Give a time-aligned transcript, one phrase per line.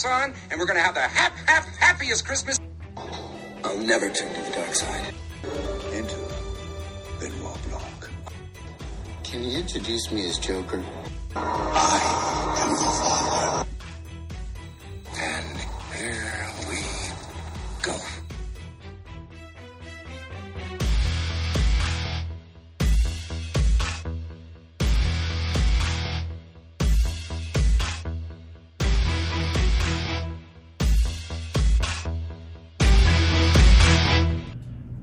[0.00, 2.58] son, and we're gonna have the hap, hap, happiest Christmas.
[3.62, 5.14] I'll never turn to the dark side.
[5.92, 6.16] Enter
[7.20, 8.08] Benoit Blanc.
[9.22, 10.82] Can you introduce me as Joker?
[11.36, 13.09] I am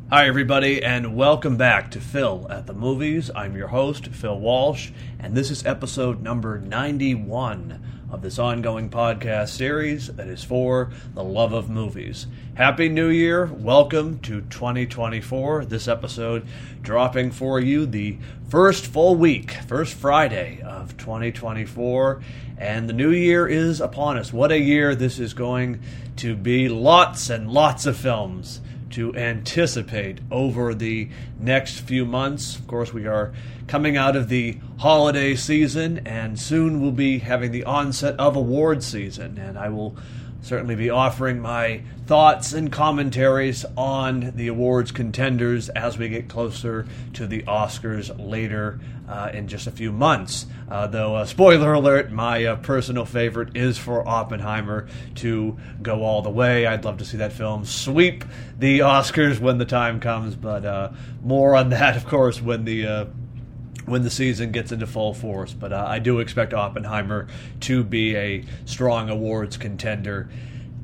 [0.09, 3.29] Hi, everybody, and welcome back to Phil at the Movies.
[3.35, 4.89] I'm your host, Phil Walsh,
[5.19, 11.25] and this is episode number 91 of this ongoing podcast series that is for the
[11.25, 12.25] love of movies.
[12.53, 13.47] Happy New Year!
[13.47, 15.65] Welcome to 2024.
[15.65, 16.47] This episode
[16.81, 22.21] dropping for you the first full week, first Friday of 2024,
[22.57, 24.31] and the new year is upon us.
[24.31, 25.81] What a year this is going
[26.15, 26.69] to be!
[26.69, 32.57] Lots and lots of films to anticipate over the next few months.
[32.57, 33.33] Of course, we are
[33.67, 38.83] coming out of the holiday season, and soon we'll be having the onset of award
[38.83, 39.37] season.
[39.37, 39.95] And I will
[40.41, 46.85] certainly be offering my thoughts and commentaries on the awards contenders as we get closer
[47.13, 50.45] to the Oscars later uh, in just a few months.
[50.69, 56.21] Uh, though, uh, spoiler alert, my uh, personal favorite is for Oppenheimer to go all
[56.21, 56.65] the way.
[56.65, 58.23] I'd love to see that film sweep
[58.57, 60.91] the Oscars when the time comes, but uh,
[61.23, 63.05] more on that, of course, when the uh,
[63.87, 65.53] when the season gets into full force.
[65.53, 67.27] But uh, I do expect Oppenheimer
[67.61, 70.29] to be a strong awards contender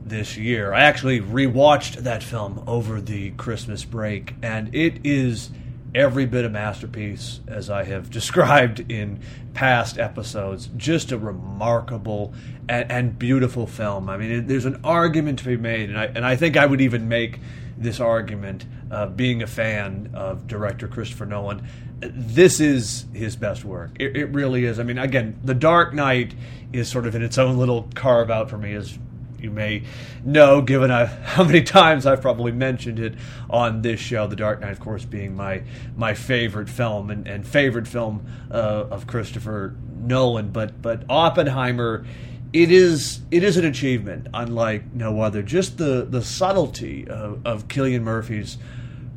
[0.06, 0.74] this year.
[0.74, 5.52] I actually rewatched that film over the Christmas break, and it is
[5.94, 9.20] every bit a masterpiece as I have described in
[9.54, 10.70] past episodes.
[10.76, 12.34] Just a remarkable
[12.68, 14.10] and, and beautiful film.
[14.10, 16.66] I mean, it, there's an argument to be made, and I and I think I
[16.66, 17.40] would even make
[17.78, 21.68] this argument, uh, being a fan of director Christopher Nolan,
[22.12, 23.92] this is his best work.
[24.00, 24.80] It, it, really is.
[24.80, 26.34] I mean, again, The Dark Knight
[26.72, 28.98] is sort of in its own little carve out for me, as
[29.40, 29.84] you may
[30.24, 33.16] know, given uh, how many times I've probably mentioned it
[33.50, 34.28] on this show.
[34.28, 35.64] The Dark Knight, of course, being my
[35.96, 40.50] my favorite film and, and favorite film uh, of Christopher Nolan.
[40.50, 42.06] But but Oppenheimer
[42.54, 45.42] it is it is an achievement unlike no other.
[45.42, 48.58] Just the the subtlety of, of Cillian Murphy's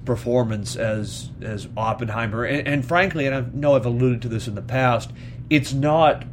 [0.06, 4.54] performance as as Oppenheimer, and, and, frankly, and I know I've alluded to this in
[4.54, 5.10] the past,
[5.50, 6.24] it's not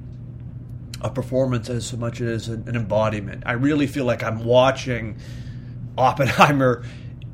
[1.01, 3.43] a performance as so much as an, an embodiment.
[3.45, 5.17] I really feel like I'm watching
[5.97, 6.85] Oppenheimer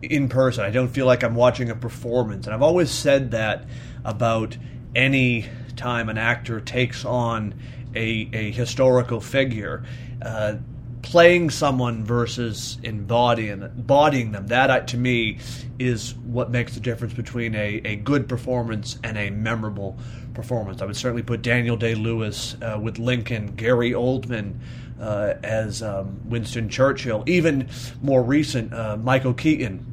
[0.01, 0.63] in person.
[0.63, 3.65] I don't feel like I'm watching a performance, and I've always said that
[4.03, 4.57] about
[4.95, 5.45] any
[5.75, 7.53] time an actor takes on
[7.95, 9.83] a, a historical figure.
[10.21, 10.55] Uh,
[11.01, 15.37] playing someone versus embodying embodying them that to me
[15.79, 19.97] is what makes the difference between a, a good performance and a memorable
[20.33, 20.81] performance.
[20.81, 24.59] I would certainly put Daniel Day Lewis uh, with Lincoln, Gary Oldman
[24.99, 27.69] uh, as um, Winston Churchill, even
[28.01, 29.85] more recent uh, Michael Keaton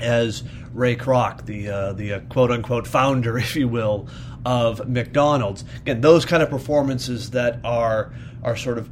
[0.00, 0.42] as
[0.74, 4.08] Ray Kroc, the uh, the uh, quote unquote founder, if you will,
[4.44, 5.64] of McDonald's.
[5.82, 8.88] Again, those kind of performances that are are sort of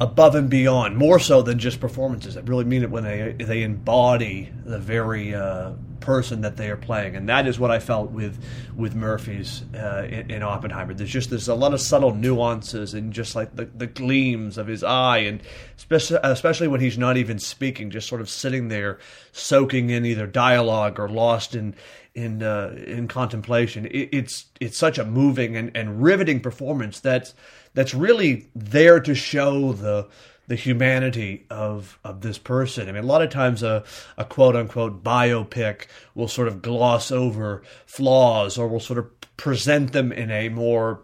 [0.00, 2.34] above and beyond, more so than just performances.
[2.34, 6.76] That really mean it when they they embody the very uh, person that they are
[6.76, 8.42] playing, and that is what I felt with
[8.76, 10.92] with Murphy's uh, in, in, Oppenheimer.
[10.92, 14.66] There's just there's a lot of subtle nuances and just like the, the gleams of
[14.66, 15.42] his eye, and
[15.76, 18.98] especially especially when he's not even speaking, just sort of sitting there
[19.32, 21.74] soaking in either dialogue or lost in
[22.14, 23.86] in uh, in contemplation.
[23.86, 27.34] It, it's it's such a moving and, and riveting performance that's
[27.76, 30.08] that's really there to show the
[30.48, 32.88] the humanity of of this person.
[32.88, 33.84] I mean, a lot of times a,
[34.16, 39.92] a quote unquote biopic will sort of gloss over flaws or will sort of present
[39.92, 41.02] them in a more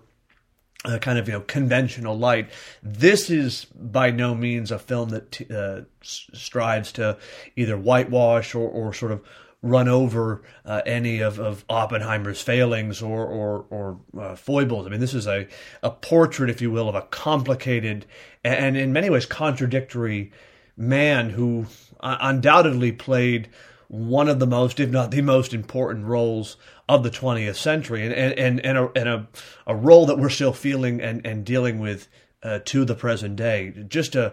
[0.87, 2.49] uh, kind of you know conventional light.
[2.83, 7.19] This is by no means a film that t- uh, strives to
[7.55, 9.23] either whitewash or, or sort of
[9.63, 14.87] run over uh, any of, of Oppenheimer's failings or or, or uh, foibles.
[14.87, 15.47] I mean, this is a
[15.83, 18.07] a portrait, if you will, of a complicated
[18.45, 20.33] and in many ways contradictory
[20.77, 21.67] man who
[22.01, 23.49] uh, undoubtedly played
[23.89, 26.57] one of the most, if not the most important roles
[26.89, 29.29] of the 20th century, and and and, a, and a,
[29.67, 32.09] a role that we're still feeling and, and dealing with
[32.43, 33.73] uh, to the present day.
[33.89, 34.33] Just a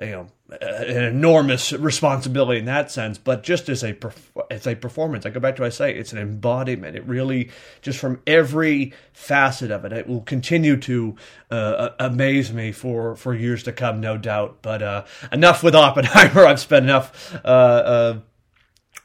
[0.00, 0.28] you know
[0.60, 3.96] an enormous responsibility in that sense, but just as a
[4.50, 6.96] as a performance, I go back to what I say it's an embodiment.
[6.96, 7.50] It really
[7.82, 11.16] just from every facet of it, it will continue to
[11.50, 14.58] uh, amaze me for for years to come, no doubt.
[14.62, 16.46] But uh, enough with Oppenheimer.
[16.46, 17.34] I've spent enough.
[17.44, 18.18] Uh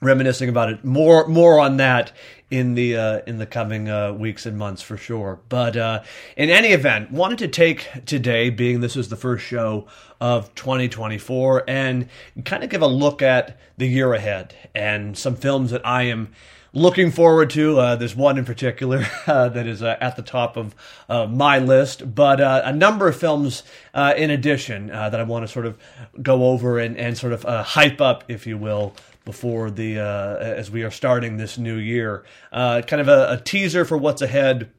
[0.04, 0.84] reminiscing about it.
[0.84, 2.12] More more on that
[2.52, 5.40] in the uh, in the coming uh, weeks and months for sure.
[5.50, 6.04] But uh,
[6.38, 9.88] in any event, wanted to take today, being this is the first show
[10.22, 12.08] of 2024, and
[12.46, 16.30] kind of give a look at the year ahead and some films that I am
[16.74, 17.80] looking forward to.
[17.80, 20.76] Uh, there's one in particular uh, that is uh, at the top of
[21.08, 23.64] uh, my list, but uh, a number of films
[23.94, 25.78] uh, in addition that I want to sort of
[26.22, 28.94] go over and, and sort of hype up, if you will,
[29.26, 32.26] before the uh, as we are starting this new year.
[32.52, 34.72] Uh, kind of a, a, teaser for what's ahead.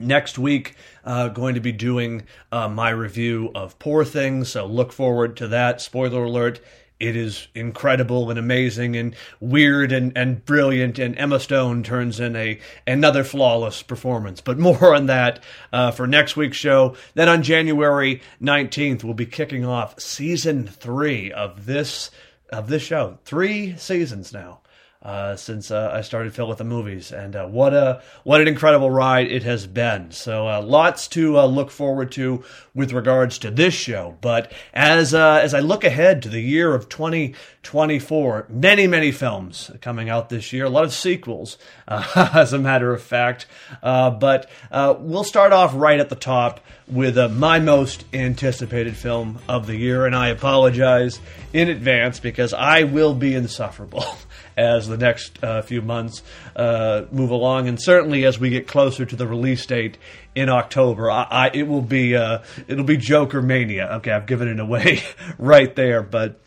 [0.00, 2.22] Next week, uh, going to be doing
[2.52, 5.80] uh, my review of Poor Things, so look forward to that.
[5.80, 6.60] Spoiler alert:
[7.00, 12.34] it is incredible and amazing and weird and, and brilliant and Emma Stone turns in
[12.34, 14.40] a another flawless performance.
[14.40, 15.42] But more on that
[15.72, 16.96] uh, for next week's show.
[17.14, 22.10] Then on January 19th, we'll be kicking off season three of this
[22.50, 23.18] of this show.
[23.24, 24.60] Three seasons now
[25.00, 28.48] uh, since uh, I started Phil with the movies, and uh, what a what an
[28.48, 30.10] incredible ride it has been.
[30.10, 32.42] So uh, lots to uh, look forward to
[32.74, 34.18] with regards to this show.
[34.20, 39.70] But as uh, as I look ahead to the year of 2024, many many films
[39.80, 43.46] coming out this year, a lot of sequels, as a matter of fact.
[43.80, 49.76] but we'll start off right at the top with my most anticipated film of the
[49.76, 51.20] year, and I apologize
[51.52, 54.04] in advance because I will be insufferable.
[54.58, 56.22] as the next uh, few months
[56.56, 59.96] uh, move along, and certainly as we get closer to the release date
[60.34, 63.86] in October, I, I it will be uh, it'll be Joker mania.
[63.98, 65.00] Okay, I've given it away
[65.38, 66.40] right there, but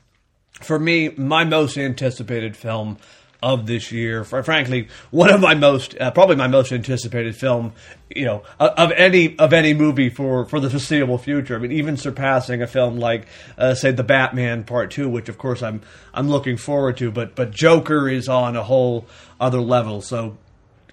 [0.61, 2.97] for me, my most anticipated film
[3.41, 4.23] of this year.
[4.23, 7.73] Frankly, one of my most, uh, probably my most anticipated film,
[8.09, 11.55] you know, of any of any movie for for the foreseeable future.
[11.55, 13.27] I mean, even surpassing a film like,
[13.57, 15.81] uh, say, The Batman Part Two, which of course I'm
[16.13, 17.11] I'm looking forward to.
[17.11, 19.07] But but Joker is on a whole
[19.39, 20.01] other level.
[20.01, 20.37] So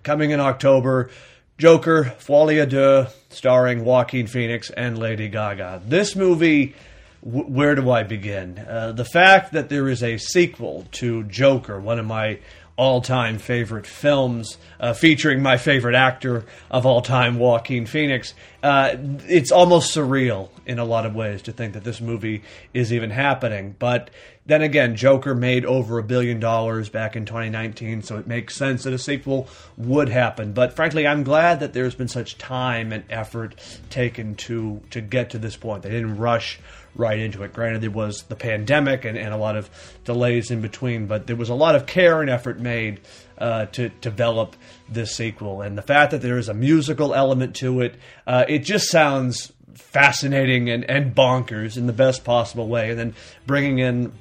[0.02, 1.10] coming in October.
[1.58, 5.82] Joker, Folie à Deux, starring Joaquin Phoenix and Lady Gaga.
[5.84, 6.76] This movie
[7.20, 8.58] where do I begin?
[8.58, 12.38] Uh, the fact that there is a sequel to Joker, one of my
[12.78, 18.94] all time favorite films, uh, featuring my favorite actor of all time, Joaquin Phoenix, uh,
[19.26, 22.42] it's almost surreal in a lot of ways to think that this movie
[22.72, 23.74] is even happening.
[23.80, 24.10] But
[24.46, 28.84] then again, Joker made over a billion dollars back in 2019, so it makes sense
[28.84, 30.52] that a sequel would happen.
[30.52, 33.56] But frankly, I'm glad that there's been such time and effort
[33.90, 35.82] taken to to get to this point.
[35.82, 36.60] They didn't rush
[36.98, 37.54] right into it.
[37.54, 39.70] Granted, there was the pandemic and, and a lot of
[40.04, 43.00] delays in between, but there was a lot of care and effort made
[43.38, 44.56] uh, to, develop
[44.88, 45.62] this sequel.
[45.62, 47.94] And the fact that there is a musical element to it,
[48.26, 52.90] uh, it just sounds fascinating and, and bonkers in the best possible way.
[52.90, 53.14] And then
[53.46, 54.12] bringing in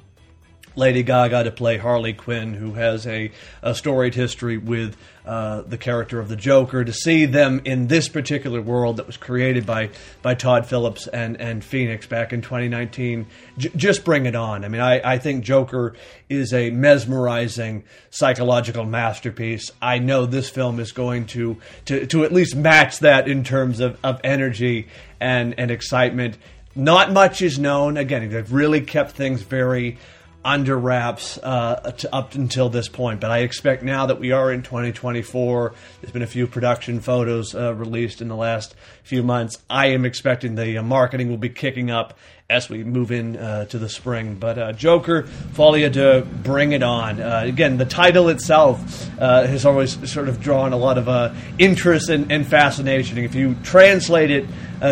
[0.78, 3.30] Lady Gaga to play Harley Quinn, who has a,
[3.62, 4.96] a storied history with
[5.26, 6.84] uh, the character of the Joker.
[6.84, 9.90] To see them in this particular world that was created by
[10.22, 13.26] by Todd Phillips and and Phoenix back in 2019,
[13.58, 14.64] j- just bring it on.
[14.64, 15.94] I mean, I, I think Joker
[16.28, 19.70] is a mesmerizing psychological masterpiece.
[19.82, 23.80] I know this film is going to to to at least match that in terms
[23.80, 24.88] of, of energy
[25.20, 26.38] and and excitement.
[26.74, 27.96] Not much is known.
[27.96, 29.98] Again, they've really kept things very
[30.44, 33.20] under wraps uh, up until this point.
[33.20, 37.54] But I expect now that we are in 2024, there's been a few production photos
[37.54, 39.58] uh, released in the last few months.
[39.68, 42.16] I am expecting the uh, marketing will be kicking up
[42.48, 44.36] as we move in uh, to the spring.
[44.36, 47.20] But uh, Joker, Folie à Deux bring it on.
[47.20, 52.30] Uh, again, the title itself has always sort of drawn a lot of interest and,
[52.32, 53.18] and, fascination.
[53.18, 54.46] If you translate it,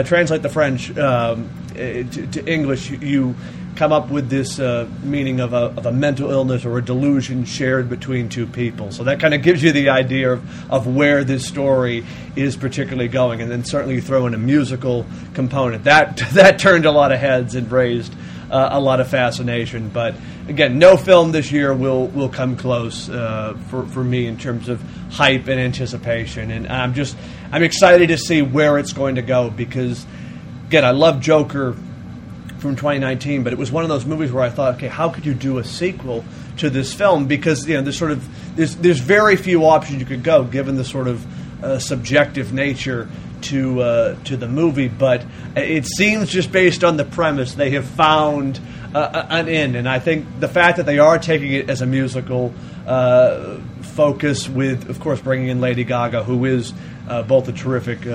[0.04, 3.34] translate the French um, to, to English, you
[3.76, 7.44] come up with this uh, meaning of a, of a mental illness or a delusion
[7.44, 8.90] shared between two people.
[8.90, 12.04] So that kind of gives you the idea of, of where this story
[12.34, 13.42] is particularly going.
[13.42, 15.84] And then certainly you throw in a musical component.
[15.84, 18.14] That, that turned a lot of heads and raised
[18.50, 19.90] uh, a lot of fascination.
[19.90, 20.14] But
[20.48, 24.68] again, no film this year will, will come close uh, for, for me in terms
[24.68, 24.80] of
[25.10, 26.50] hype and anticipation.
[26.50, 27.16] And I'm just
[27.52, 30.04] I'm excited to see where it's going to go because,
[30.66, 31.76] again, I love Joker
[32.66, 35.24] from 2019, but it was one of those movies where I thought, okay, how could
[35.24, 36.24] you do a sequel
[36.58, 37.26] to this film?
[37.26, 40.76] Because you know, there's sort of there's there's very few options you could go given
[40.76, 43.08] the sort of uh, subjective nature
[43.42, 44.88] to uh, to the movie.
[44.88, 48.60] But it seems just based on the premise, they have found
[48.94, 49.76] uh, an end.
[49.76, 52.52] And I think the fact that they are taking it as a musical
[52.86, 56.72] uh, focus, with of course bringing in Lady Gaga, who is
[57.08, 58.06] uh, both a terrific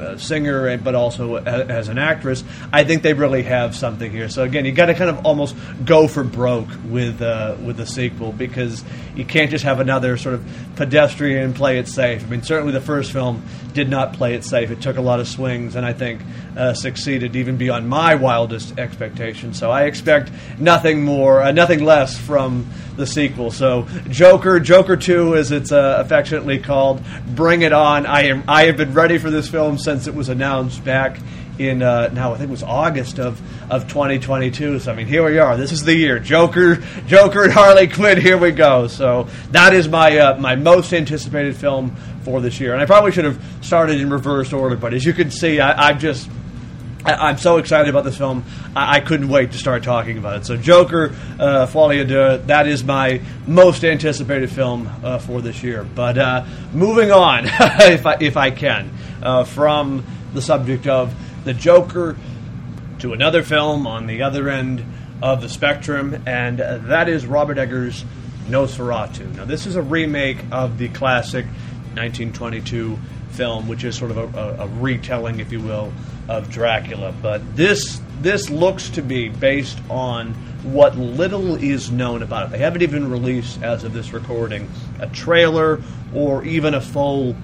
[0.00, 2.44] uh, singer, but also as an actress.
[2.72, 4.28] I think they really have something here.
[4.28, 7.86] So again, you got to kind of almost go for broke with uh, with the
[7.86, 12.24] sequel because you can't just have another sort of pedestrian play it safe.
[12.24, 14.70] I mean, certainly the first film did not play it safe.
[14.70, 16.20] It took a lot of swings, and I think
[16.56, 19.58] uh, succeeded even beyond my wildest expectations.
[19.58, 23.50] So I expect nothing more, uh, nothing less from the sequel.
[23.50, 28.06] So Joker, Joker Two, as it's uh, affectionately called, bring it on.
[28.06, 28.44] I am.
[28.48, 31.18] I have been ready for this film since it was announced back
[31.58, 33.40] in uh, now I think it was August of,
[33.72, 34.80] of 2022.
[34.80, 35.56] So I mean, here we are.
[35.56, 36.18] This is the year.
[36.18, 38.20] Joker, Joker, and Harley Quinn.
[38.20, 38.86] Here we go.
[38.86, 42.74] So that is my uh, my most anticipated film for this year.
[42.74, 45.88] And I probably should have started in reverse order, but as you can see, I,
[45.88, 46.28] I'm just
[47.04, 48.44] I, am so excited about this film.
[48.76, 50.46] I, I, couldn't wait to start talking about it.
[50.46, 55.84] So, Joker, uh, Folie Deux, that is my most anticipated film uh, for this year.
[55.84, 58.90] But uh, moving on, if I if I can,
[59.22, 62.16] uh, from the subject of the Joker
[63.00, 64.84] to another film on the other end
[65.22, 68.04] of the spectrum, and that is Robert Eggers'
[68.48, 69.34] Nosferatu.
[69.36, 71.44] Now, this is a remake of the classic
[71.94, 72.98] 1922
[73.30, 75.92] film, which is sort of a, a, a retelling, if you will,
[76.28, 77.12] of Dracula.
[77.22, 80.34] But this this looks to be based on
[80.64, 82.50] what little is known about it.
[82.52, 85.80] They haven't even released, as of this recording, a trailer
[86.12, 87.36] or even a full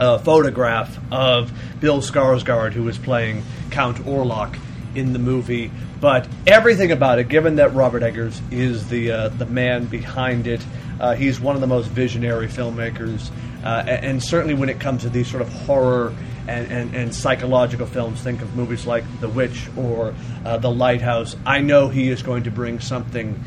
[0.00, 4.58] uh, photograph of Bill Skarsgård, who is playing Count Orlok
[4.94, 5.70] in the movie.
[6.00, 10.64] But everything about it, given that Robert Eggers is the uh, the man behind it,
[11.00, 13.30] uh, he's one of the most visionary filmmakers,
[13.64, 16.14] uh, and, and, certainly when it comes to these sort of horror
[16.48, 21.36] and, and, and, psychological films, think of movies like The Witch or uh, The Lighthouse.
[21.46, 23.40] I know he is going to bring something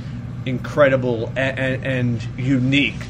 [0.46, 3.02] incredible and, and unique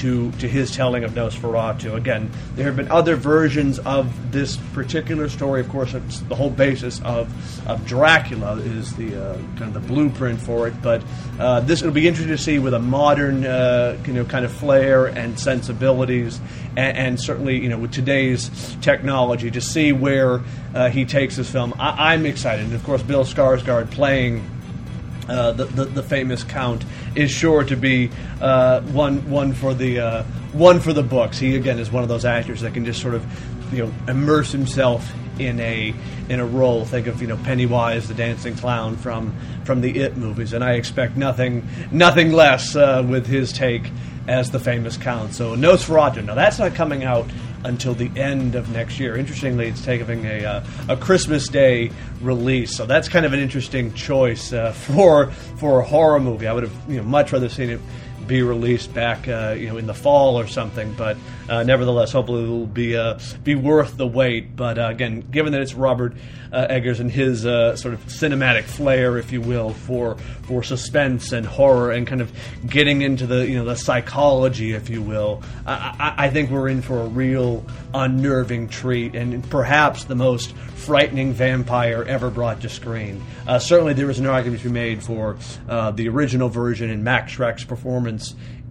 [0.00, 1.94] to to his telling of Nosferatu.
[1.94, 5.60] Again, there have been other versions of this particular story.
[5.60, 7.30] Of course, the whole basis of
[7.68, 10.74] of Dracula is the uh, kind of the blueprint for it.
[10.82, 11.02] But
[11.38, 14.52] uh, this will be interesting to see with a modern uh, you know kind of
[14.52, 16.40] flair and sensibilities,
[16.76, 20.40] and, and, certainly you know with today's technology to see where
[20.74, 21.74] uh, he takes this film.
[21.78, 24.42] I, I'm excited, and of course, Bill Skarsgård playing
[25.30, 26.84] uh, the, the, the famous Count
[27.14, 28.10] is sure to be
[28.40, 30.22] uh, one one for the uh,
[30.52, 31.38] one for the books.
[31.38, 33.24] He again is one of those actors that can just sort of
[33.72, 35.94] you know immerse himself in a
[36.28, 36.84] in a role.
[36.84, 39.34] Think of you know Pennywise, the dancing clown from
[39.64, 43.90] from the It movies, and I expect nothing nothing less uh, with his take
[44.28, 45.34] as the famous Count.
[45.34, 46.24] So Nosferatu.
[46.24, 47.26] Now that's not coming out
[47.64, 49.16] until the end of next year.
[49.16, 53.92] Interestingly, it's taking a, uh, a Christmas Day release, so that's kind of an interesting
[53.94, 56.46] choice uh, for for a horror movie.
[56.46, 57.80] I would have you know, much rather seen it
[58.30, 60.94] be released back, uh, you know, in the fall or something.
[60.94, 61.16] But
[61.48, 64.54] uh, nevertheless, hopefully, it will be uh, be worth the wait.
[64.54, 66.14] But uh, again, given that it's Robert
[66.52, 71.32] uh, Eggers and his uh, sort of cinematic flair, if you will, for for suspense
[71.32, 72.32] and horror and kind of
[72.66, 76.82] getting into the you know the psychology, if you will, I, I think we're in
[76.82, 83.20] for a real unnerving treat and perhaps the most frightening vampire ever brought to screen.
[83.58, 87.64] certainly, there is an argument to be made for the original version and Max Schreck's
[87.64, 88.19] performance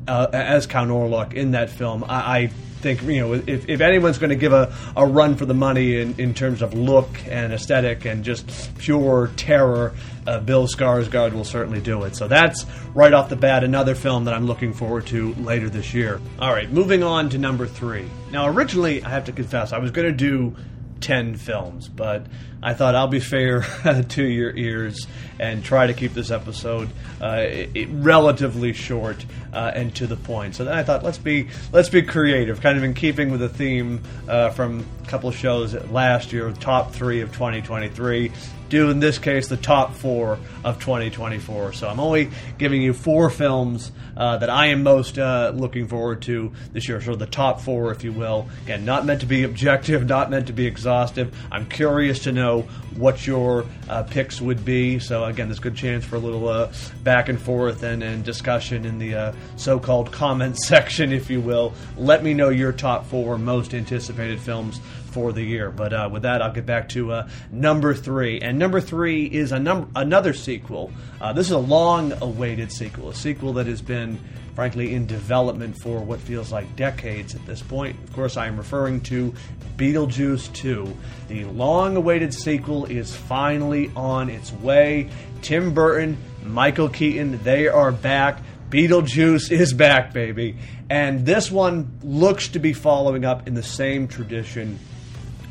[0.08, 2.04] uh, as Count Orlok in that film.
[2.04, 5.46] I, I think you know if, if anyone's going to give a, a run for
[5.46, 9.94] the money in, in terms of look and aesthetic and just pure terror,
[10.28, 12.16] uh, Bill Skarsgård will certainly do it.
[12.16, 15.94] So that's right off the bat another film that I'm looking forward to later this
[15.94, 16.22] year.
[16.40, 18.10] All right, moving on to number three.
[18.32, 20.56] Now, originally, I have to confess, I was going to do
[21.02, 22.26] 10 films, but
[22.62, 23.62] I thought I'll be fair
[24.10, 25.08] to your ears
[25.40, 26.90] and try to keep this episode
[27.22, 30.56] uh, it, relatively short uh, and to the point.
[30.56, 33.50] So then I thought let's be let's be creative, kind of in keeping with the
[33.50, 38.32] theme uh, from a couple shows last year, top three of 2023
[38.70, 41.74] do in this case the top four of 2024.
[41.74, 46.22] So I'm only giving you four films uh, that I am most uh, looking forward
[46.24, 47.02] to this year.
[47.02, 48.48] So the top four, if you will.
[48.64, 51.36] Again, not meant to be objective, not meant to be exhaustive.
[51.52, 52.62] I'm curious to know
[52.96, 55.00] what your uh, picks would be.
[55.00, 56.72] So again, there's a good chance for a little uh,
[57.04, 61.74] back and forth and, and discussion in the uh, so-called comment section, if you will.
[61.98, 65.72] Let me know your top four most anticipated films for the year.
[65.72, 68.40] But uh, with that, I'll get back to uh, number three.
[68.40, 70.92] And number three is a num- another sequel.
[71.20, 74.20] Uh, this is a long awaited sequel, a sequel that has been,
[74.56, 78.02] frankly, in development for what feels like decades at this point.
[78.04, 79.34] Of course, I am referring to
[79.78, 80.98] Beetlejuice 2.
[81.30, 85.10] The long awaited sequel is finally on its way.
[85.42, 88.42] Tim Burton, Michael Keaton, they are back.
[88.70, 90.58] Beetlejuice is back, baby.
[90.90, 94.80] And this one looks to be following up in the same tradition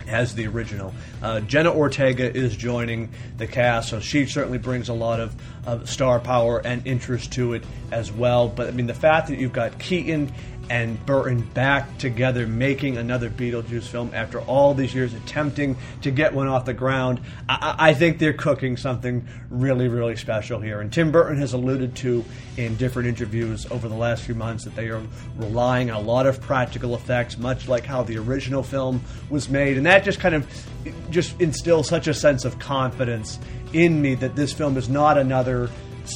[0.08, 0.94] as the original.
[1.22, 5.34] Uh, Jenna Ortega is joining the cast, so she certainly brings a lot of,
[5.66, 8.48] of star power and interest to it as well.
[8.48, 10.32] But I mean, the fact that you've got Keaton
[10.70, 16.34] and Burton back together making another Beetlejuice film after all these years attempting to get
[16.34, 17.20] one off the ground.
[17.48, 20.80] I, I, think they're cooking something really, really special here.
[20.80, 22.24] And Tim Burton has alluded to
[22.56, 25.02] in different interviews over the last few months that they are
[25.36, 29.76] relying on a lot of practical effects, much like how the original film was made.
[29.76, 30.46] And that just kind of
[31.10, 33.38] just instills such a sense of confidence
[33.72, 35.70] in me that this film is not another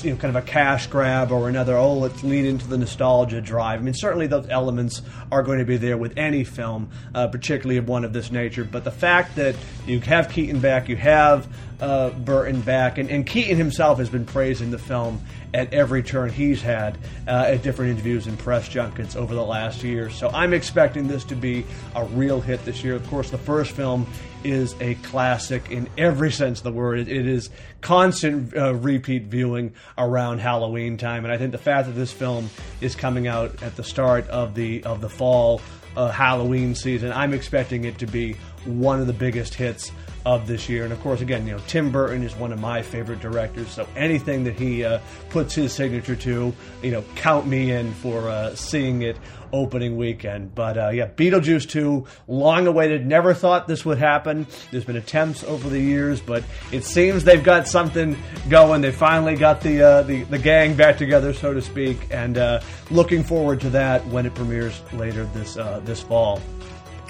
[0.05, 3.41] you know, kind of a cash grab or another, oh, let's lean into the nostalgia
[3.41, 3.81] drive.
[3.81, 7.77] I mean, certainly those elements are going to be there with any film, uh, particularly
[7.79, 8.65] of one of this nature.
[8.65, 9.55] But the fact that
[9.87, 11.47] you have Keaton back, you have
[11.83, 15.21] uh, Burton back, and, and Keaton himself has been praising the film
[15.53, 16.97] at every turn he's had
[17.27, 20.09] uh, at different interviews and press junkets over the last year.
[20.09, 22.95] So I'm expecting this to be a real hit this year.
[22.95, 24.07] Of course, the first film
[24.45, 27.01] is a classic in every sense of the word.
[27.01, 31.89] it, it is constant uh, repeat viewing around Halloween time, and I think the fact
[31.89, 32.49] that this film
[32.81, 35.61] is coming out at the start of the of the fall
[35.97, 39.91] uh, Halloween season, I'm expecting it to be one of the biggest hits
[40.25, 40.85] of this year.
[40.85, 43.69] And of course, again, you know, Tim Burton is one of my favorite directors.
[43.69, 45.00] So anything that he uh,
[45.31, 46.52] puts his signature to,
[46.83, 49.17] you know, count me in for uh, seeing it
[49.52, 50.55] opening weekend.
[50.55, 53.07] But uh, yeah, Beetlejuice 2, long awaited.
[53.07, 54.47] Never thought this would happen.
[54.71, 58.17] There's been attempts over the years, but it seems they've got something
[58.49, 58.81] going.
[58.81, 62.61] They finally got the uh, the, the gang back together, so to speak, and uh,
[62.91, 66.41] looking forward to that when it premieres later this uh, this fall.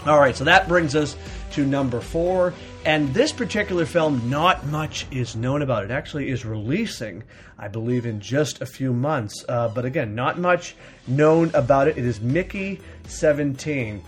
[0.05, 1.17] All right, so that brings us
[1.53, 2.55] to number four.
[2.85, 5.85] And this particular film, not much is known about.
[5.85, 7.23] It actually is releasing,
[7.57, 9.45] I believe, in just a few months.
[9.49, 10.75] Uh, but again, not much
[11.07, 11.97] known about it.
[11.97, 14.03] It is Mickey 17.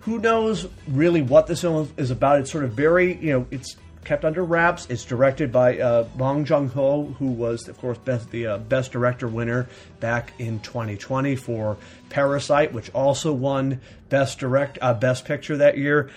[0.00, 2.40] Who knows really what this film is about?
[2.40, 4.86] It's sort of very, you know, it's kept under wraps.
[4.88, 8.92] It's directed by uh, Bong Joon Ho, who was, of course, best, the uh, Best
[8.92, 9.68] Director winner
[10.00, 11.76] back in 2020 for
[12.08, 16.10] Parasite, which also won Best Direct, uh, Best Picture that year.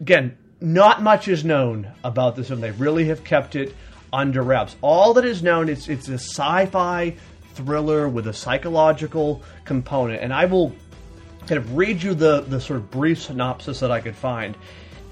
[0.00, 2.60] Again, not much is known about this film.
[2.60, 3.74] They really have kept it
[4.12, 4.76] under wraps.
[4.80, 7.14] All that is known is it's a sci-fi
[7.54, 10.74] thriller with a psychological component, and I will
[11.46, 14.56] kind of read you the the sort of brief synopsis that I could find.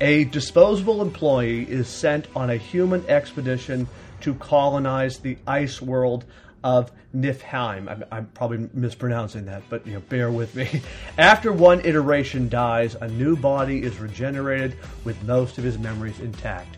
[0.05, 3.88] A disposable employee is sent on a human expedition
[4.21, 6.27] to colonize the ice world
[6.62, 7.88] of Niflheim.
[7.88, 10.83] I'm, I'm, probably mispronouncing that, but you know, bear with me.
[11.17, 16.77] After one iteration dies, a new body is regenerated with most of his memories intact.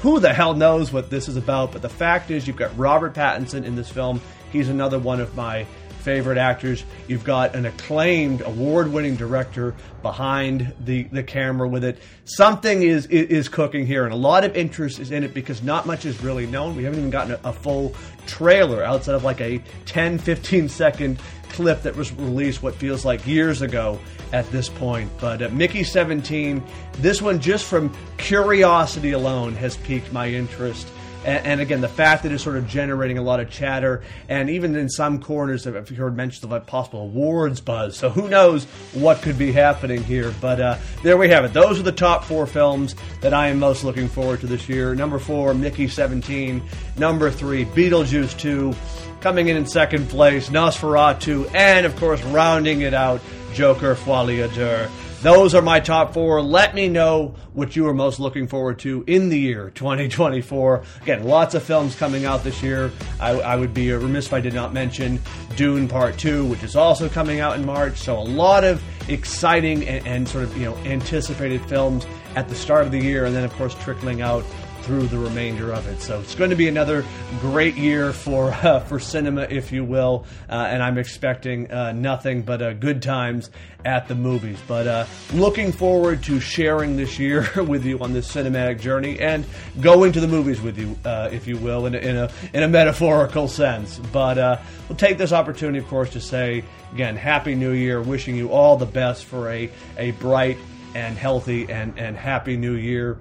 [0.00, 1.72] Who the hell knows what this is about?
[1.72, 4.20] But the fact is, you've got Robert Pattinson in this film.
[4.52, 5.64] He's another one of my
[6.06, 6.84] favorite actors.
[7.08, 11.98] You've got an acclaimed, award-winning director behind the, the camera with it.
[12.24, 15.84] Something is, is, cooking here, and a lot of interest is in it because not
[15.84, 16.76] much is really known.
[16.76, 17.92] We haven't even gotten a, a full
[18.28, 23.26] trailer outside of like a 10, 15 second clip that was released what feels like
[23.26, 23.98] years ago
[24.32, 25.10] at this point.
[25.20, 26.62] But uh, Mickey 17,
[26.98, 30.86] this one just from curiosity alone has piqued my interest.
[31.24, 34.48] And, and, again, the fact that it's sort of generating a lot of chatter, and
[34.50, 37.96] even in some corners, I've heard mentions of a possible awards buzz.
[37.96, 40.32] So who knows what could be happening here?
[40.40, 41.52] But uh, there we have it.
[41.52, 44.94] Those are the top four films that I am most looking forward to this year.
[44.94, 46.62] Number four, Mickey 17.
[46.98, 48.74] Number three, Beetlejuice 2.
[49.20, 53.20] Coming in in second place, Nosferatu, and of course, rounding it out,
[53.54, 55.05] Joker Folie à.
[55.22, 56.42] Those are my top four.
[56.42, 60.82] Let me know what you are most looking forward to in the year 2024.
[61.02, 62.92] Again, lots of films coming out this year.
[63.18, 65.18] I, I would be remiss if I did not mention
[65.56, 67.96] Dune Part 2, which is also coming out in March.
[67.96, 72.54] So a lot of exciting and, and sort of you know anticipated films at the
[72.54, 74.44] start of the year, and then of course trickling out
[74.86, 76.00] through the remainder of it.
[76.00, 77.04] So it's going to be another
[77.40, 82.42] great year for uh, for cinema, if you will, uh, and I'm expecting uh, nothing
[82.42, 83.50] but uh, good times
[83.84, 84.58] at the movies.
[84.68, 89.44] But uh, looking forward to sharing this year with you on this cinematic journey and
[89.80, 92.62] going to the movies with you, uh, if you will, in a, in a in
[92.62, 93.98] a metaphorical sense.
[94.12, 94.36] But
[94.88, 98.76] we'll take this opportunity, of course, to say again, Happy New Year, wishing you all
[98.76, 99.68] the best for a
[99.98, 100.58] a bright
[100.94, 103.18] and healthy and, and happy new year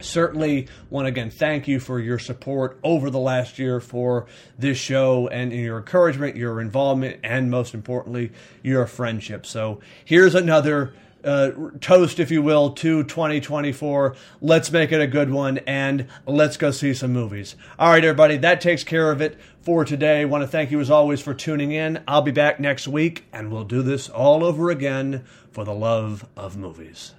[0.00, 4.26] certainly want to again thank you for your support over the last year for
[4.58, 8.32] this show and your encouragement, your involvement, and most importantly,
[8.62, 9.46] your friendship.
[9.46, 14.14] So here's another uh, toast, if you will, to 2024.
[14.40, 17.56] Let's make it a good one and let's go see some movies.
[17.78, 20.24] All right, everybody, that takes care of it for today.
[20.24, 22.02] Want to thank you as always for tuning in.
[22.06, 26.26] I'll be back next week and we'll do this all over again for the love
[26.36, 27.14] of movies.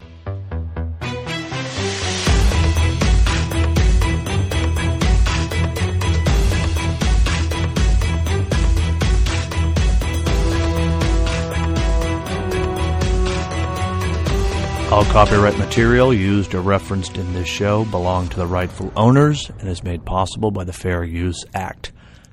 [14.92, 19.70] All copyright material used or referenced in this show belong to the rightful owners and
[19.70, 21.92] is made possible by the Fair Use Act.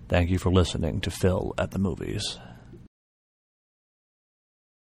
[0.09, 2.39] Thank you for listening to Phil at the Movies.